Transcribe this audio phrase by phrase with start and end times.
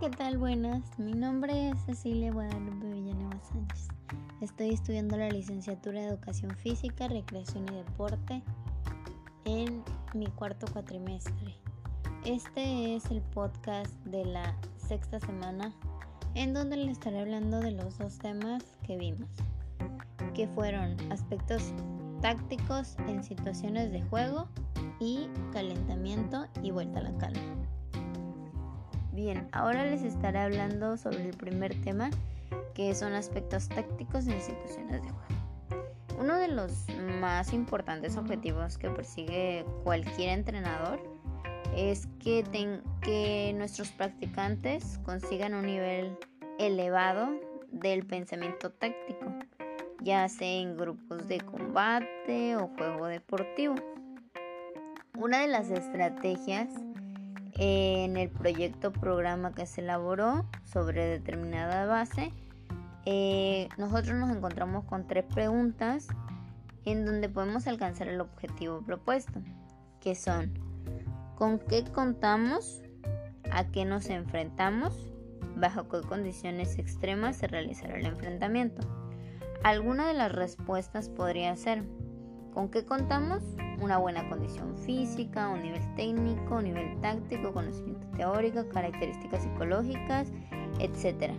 [0.00, 0.38] ¿qué tal?
[0.38, 0.96] Buenas.
[0.96, 3.88] Mi nombre es Cecilia Guadalupe Villanueva Sánchez.
[4.40, 8.42] Estoy estudiando la licenciatura de Educación Física, Recreación y Deporte
[9.44, 9.82] en
[10.14, 11.56] mi cuarto cuatrimestre.
[12.24, 15.74] Este es el podcast de la sexta semana
[16.36, 19.28] en donde le estaré hablando de los dos temas que vimos,
[20.32, 21.72] que fueron aspectos
[22.22, 24.46] tácticos en situaciones de juego
[25.00, 27.68] y calentamiento y vuelta a la calma.
[29.18, 32.08] Bien, ahora les estaré hablando sobre el primer tema,
[32.72, 36.20] que son aspectos tácticos en situaciones de juego.
[36.20, 36.86] Uno de los
[37.20, 41.00] más importantes objetivos que persigue cualquier entrenador
[41.74, 42.44] es que,
[43.02, 46.16] que nuestros practicantes consigan un nivel
[46.60, 47.28] elevado
[47.72, 49.34] del pensamiento táctico,
[50.00, 53.74] ya sea en grupos de combate o juego deportivo.
[55.16, 56.68] Una de las estrategias
[57.58, 62.32] en el proyecto programa que se elaboró sobre determinada base,
[63.04, 66.06] eh, nosotros nos encontramos con tres preguntas
[66.84, 69.40] en donde podemos alcanzar el objetivo propuesto,
[70.00, 70.52] que son
[71.36, 72.80] ¿con qué contamos?
[73.50, 74.94] ¿A qué nos enfrentamos?
[75.56, 78.86] ¿Bajo qué condiciones extremas se realizará el enfrentamiento?
[79.64, 81.82] Alguna de las respuestas podría ser
[82.54, 83.42] ¿con qué contamos?
[83.80, 90.32] Una buena condición física, un nivel técnico, un nivel táctico, conocimiento teórico, características psicológicas,
[90.80, 91.32] etc.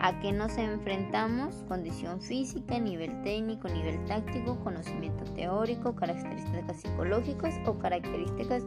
[0.00, 1.64] ¿A qué nos enfrentamos?
[1.68, 8.62] Condición física, nivel técnico, nivel táctico, conocimiento teórico, características psicológicas o características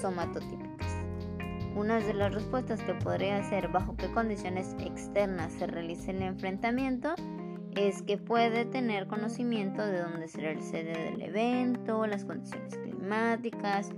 [0.00, 0.74] somatotípicas.
[1.76, 7.14] Una de las respuestas que podría ser bajo qué condiciones externas se realiza el enfrentamiento
[7.76, 13.90] es que puede tener conocimiento de dónde será el sede del evento, las condiciones climáticas,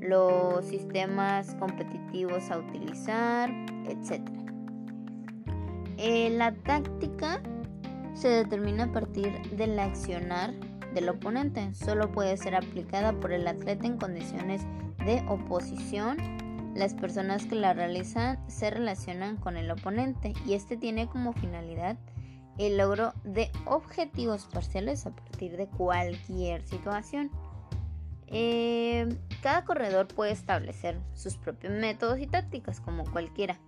[0.00, 3.50] los sistemas competitivos a utilizar,
[3.86, 4.20] etc.
[5.96, 7.40] Eh, la táctica
[8.14, 10.52] se determina a partir del accionar
[10.94, 11.74] del oponente.
[11.74, 14.62] Solo puede ser aplicada por el atleta en condiciones
[15.06, 16.18] de oposición.
[16.74, 21.96] Las personas que la realizan se relacionan con el oponente y este tiene como finalidad
[22.58, 27.30] el logro de objetivos parciales a partir de cualquier situación.
[28.26, 33.58] Eh, cada corredor puede establecer sus propios métodos y tácticas como cualquiera.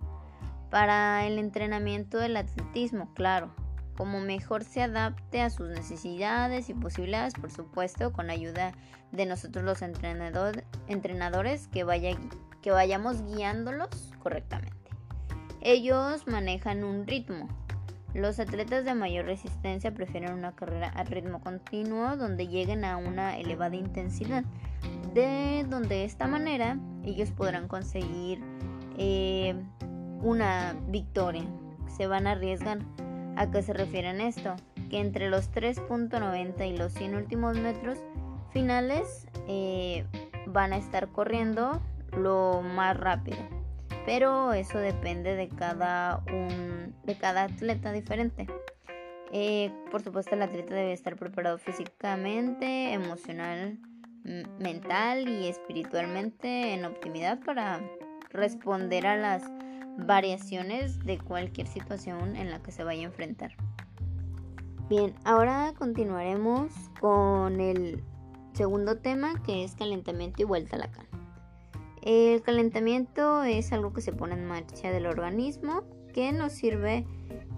[0.71, 3.53] Para el entrenamiento del atletismo, claro,
[3.95, 8.73] como mejor se adapte a sus necesidades y posibilidades, por supuesto, con ayuda
[9.11, 9.81] de nosotros los
[10.87, 14.75] entrenadores que vayamos guiándolos correctamente.
[15.61, 17.47] Ellos manejan un ritmo,
[18.15, 23.37] los atletas de mayor resistencia prefieren una carrera a ritmo continuo donde lleguen a una
[23.37, 24.45] elevada intensidad,
[25.13, 28.41] de donde de esta manera ellos podrán conseguir
[28.97, 29.53] eh,
[30.21, 31.43] una victoria.
[31.87, 32.79] Se van a arriesgar.
[33.37, 34.55] ¿A qué se refieren esto?
[34.89, 37.99] Que entre los 3.90 y los 100 últimos metros
[38.51, 40.05] finales eh,
[40.47, 41.81] van a estar corriendo
[42.13, 43.64] lo más rápido
[44.05, 46.23] pero eso depende de cada,
[47.03, 48.47] de cada atleta diferente.
[49.31, 53.79] Eh, por supuesto, el atleta debe estar preparado físicamente, emocional,
[54.59, 57.81] mental y espiritualmente en optimidad para
[58.31, 59.43] responder a las
[59.97, 63.51] variaciones de cualquier situación en la que se vaya a enfrentar.
[64.89, 68.03] Bien, ahora continuaremos con el
[68.53, 71.14] segundo tema que es calentamiento y vuelta a la cama.
[72.05, 75.81] El calentamiento es algo que se pone en marcha del organismo
[76.13, 77.03] que nos sirve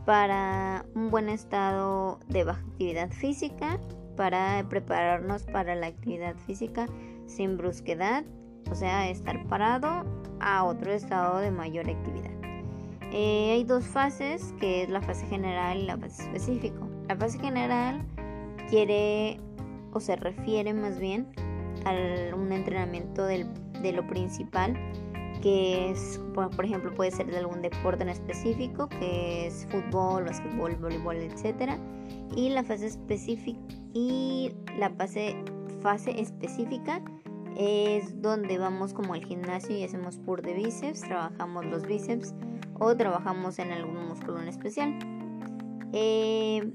[0.06, 3.78] para un buen estado de baja actividad física,
[4.16, 6.88] para prepararnos para la actividad física
[7.26, 8.24] sin brusquedad,
[8.72, 10.06] o sea, estar parado
[10.40, 12.32] a otro estado de mayor actividad.
[13.12, 16.88] Eh, hay dos fases, que es la fase general y la fase específico.
[17.10, 18.02] La fase general
[18.70, 19.42] quiere
[19.92, 21.28] o se refiere más bien
[21.84, 21.92] a
[22.34, 23.46] un entrenamiento del
[23.82, 24.76] de lo principal,
[25.42, 30.76] que es, por ejemplo, puede ser de algún deporte en específico, que es fútbol, básquetbol,
[30.76, 31.74] voleibol, etc.
[32.36, 33.60] Y la fase específica
[33.94, 35.36] y la fase,
[35.82, 37.02] fase específica
[37.56, 42.36] es donde vamos como al gimnasio y hacemos pur de bíceps, trabajamos los bíceps
[42.80, 45.00] o trabajamos en algún músculo en especial.
[45.94, 46.74] Eh,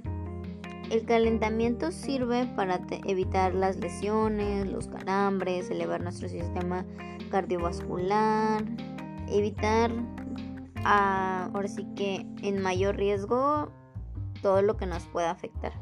[0.91, 6.85] el calentamiento sirve para evitar las lesiones, los calambres, elevar nuestro sistema
[7.31, 8.65] cardiovascular,
[9.29, 9.91] evitar
[10.85, 13.71] ah, ahora sí que en mayor riesgo
[14.43, 15.73] todo lo que nos pueda afectar.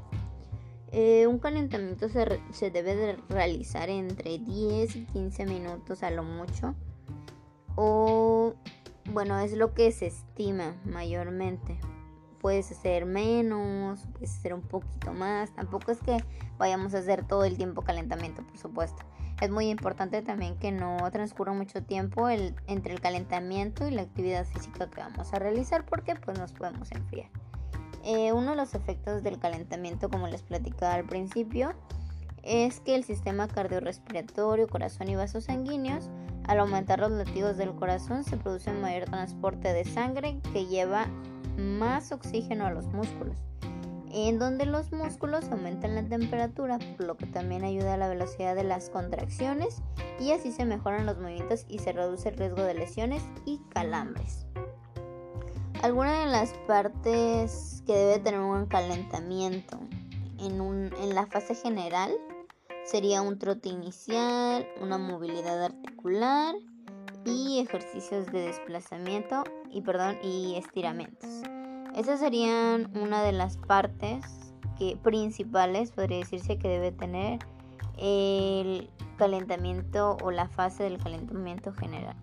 [0.92, 6.24] Eh, un calentamiento se, se, debe de realizar entre 10 y 15 minutos a lo
[6.24, 6.74] mucho
[7.76, 8.54] o
[9.12, 11.78] bueno, es lo que se estima mayormente.
[12.40, 15.54] Puedes hacer menos, puedes hacer un poquito más.
[15.54, 16.16] Tampoco es que
[16.58, 19.02] vayamos a hacer todo el tiempo calentamiento, por supuesto.
[19.40, 24.44] Es muy importante también que no transcurra mucho tiempo entre el calentamiento y la actividad
[24.46, 27.30] física que vamos a realizar porque pues nos podemos enfriar.
[28.04, 31.74] Eh, uno de los efectos del calentamiento, como les platicaba al principio,
[32.42, 36.08] es que el sistema cardiorrespiratorio, corazón y vasos sanguíneos,
[36.44, 41.06] al aumentar los latidos del corazón, se produce mayor transporte de sangre que lleva
[41.60, 43.36] más oxígeno a los músculos
[44.12, 48.64] en donde los músculos aumentan la temperatura, lo que también ayuda a la velocidad de
[48.64, 49.82] las contracciones
[50.18, 54.46] y así se mejoran los movimientos y se reduce el riesgo de lesiones y calambres.
[55.82, 59.78] Algunas de las partes que debe tener un calentamiento
[60.38, 62.12] en, en la fase general
[62.84, 66.54] sería un trote inicial, una movilidad articular
[67.24, 71.42] y ejercicios de desplazamiento y, perdón, y estiramientos.
[71.96, 74.24] Esas serían una de las partes
[74.78, 77.40] que, principales, podría decirse, que debe tener
[77.98, 78.88] el
[79.18, 82.16] calentamiento o la fase del calentamiento general.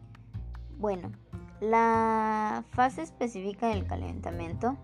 [0.78, 1.12] Bueno,
[1.60, 4.78] la fase específica del calentamiento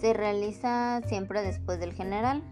[0.00, 2.42] se realiza siempre después del general,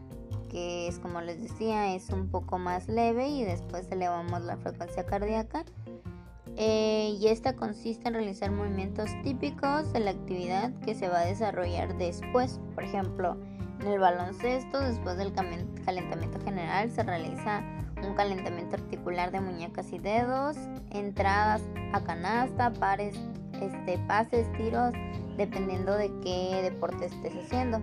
[0.49, 5.05] que es como les decía, es un poco más leve y después elevamos la frecuencia
[5.05, 5.65] cardíaca
[6.61, 11.25] eh, y esta consiste en realizar movimientos típicos de la actividad que se va a
[11.25, 12.59] desarrollar después.
[12.75, 13.37] Por ejemplo,
[13.81, 17.63] en el baloncesto, después del calentamiento general, se realiza
[18.03, 20.57] un calentamiento articular de muñecas y dedos,
[20.91, 21.63] entradas
[21.93, 23.15] a canasta, pares,
[23.63, 24.93] este, pases, tiros,
[25.37, 27.81] dependiendo de qué deporte estés haciendo.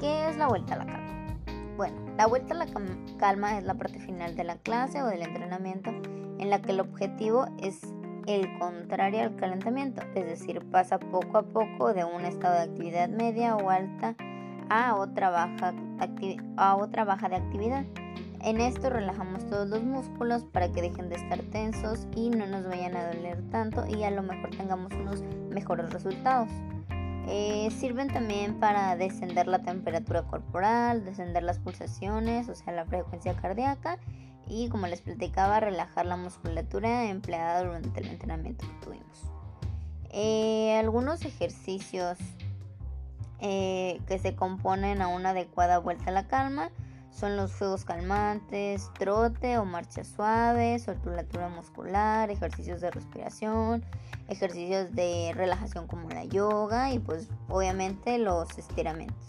[0.00, 1.36] ¿Qué es la vuelta a la calma?
[1.76, 2.66] Bueno, la vuelta a la
[3.18, 5.92] calma es la parte final de la clase o del entrenamiento
[6.38, 7.80] en la que el objetivo es
[8.26, 13.08] el contrario al calentamiento, es decir, pasa poco a poco de un estado de actividad
[13.08, 14.16] media o alta
[14.68, 15.74] a otra baja,
[16.56, 17.84] a otra baja de actividad.
[18.42, 22.68] En esto relajamos todos los músculos para que dejen de estar tensos y no nos
[22.68, 26.48] vayan a doler tanto y a lo mejor tengamos unos mejores resultados.
[27.28, 33.34] Eh, sirven también para descender la temperatura corporal, descender las pulsaciones, o sea, la frecuencia
[33.34, 33.98] cardíaca
[34.48, 39.22] y como les platicaba relajar la musculatura empleada durante el entrenamiento que tuvimos.
[40.10, 42.18] Eh, algunos ejercicios
[43.40, 46.70] eh, que se componen a una adecuada vuelta a la calma
[47.10, 53.84] son los juegos calmantes, trote o marcha suave, solturatura muscular, ejercicios de respiración,
[54.28, 59.28] ejercicios de relajación como la yoga y pues obviamente los estiramientos.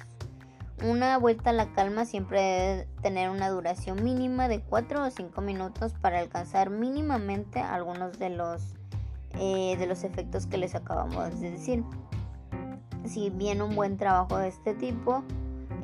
[0.84, 5.42] Una vuelta a la calma siempre debe tener una duración mínima de 4 o 5
[5.42, 8.76] minutos para alcanzar mínimamente algunos de los,
[9.40, 11.84] eh, de los efectos que les acabamos de decir.
[13.06, 15.24] Si bien un buen trabajo de este tipo,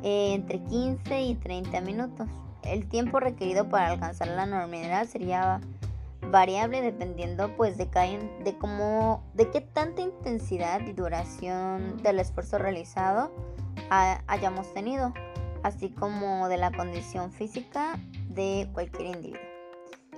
[0.04, 2.28] eh, entre 15 y 30 minutos.
[2.62, 5.60] El tiempo requerido para alcanzar la normalidad sería
[6.34, 7.88] variable dependiendo pues de,
[8.58, 13.30] cómo de qué tanta intensidad y duración del esfuerzo realizado
[13.88, 15.14] hayamos tenido,
[15.62, 19.40] así como de la condición física de cualquier individuo.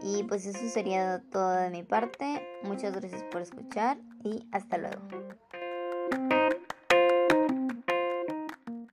[0.03, 2.43] Y pues eso sería todo de mi parte.
[2.63, 5.26] Muchas gracias por escuchar y hasta luego.